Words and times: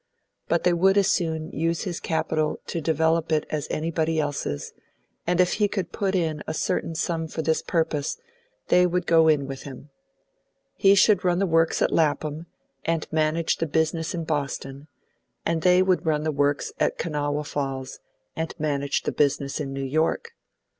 But 0.47 0.63
they 0.63 0.73
would 0.73 0.97
as 0.97 1.09
soon 1.09 1.51
use 1.51 1.83
his 1.83 1.99
capital 1.99 2.59
to 2.65 2.81
develop 2.81 3.31
it 3.31 3.45
as 3.51 3.67
anybody 3.69 4.19
else's, 4.19 4.73
and 5.27 5.39
if 5.39 5.53
he 5.61 5.67
could 5.67 5.91
put 5.91 6.15
in 6.15 6.41
a 6.47 6.55
certain 6.55 6.95
sum 6.95 7.27
for 7.27 7.43
this 7.43 7.61
purpose, 7.61 8.17
they 8.69 8.87
would 8.87 9.05
go 9.05 9.27
in 9.27 9.45
with 9.45 9.61
him. 9.61 9.91
He 10.73 10.95
should 10.95 11.23
run 11.23 11.37
the 11.37 11.45
works 11.45 11.83
at 11.83 11.93
Lapham 11.93 12.47
and 12.83 13.05
manage 13.11 13.57
the 13.57 13.67
business 13.67 14.15
in 14.15 14.23
Boston, 14.23 14.87
and 15.45 15.61
they 15.61 15.83
would 15.83 16.03
run 16.03 16.23
the 16.23 16.31
works 16.31 16.73
at 16.79 16.97
Kanawha 16.97 17.43
Falls 17.43 17.99
and 18.35 18.59
manage 18.59 19.03
the 19.03 19.11
business 19.11 19.59
in 19.59 19.71
New 19.71 19.85
York. 19.85 20.31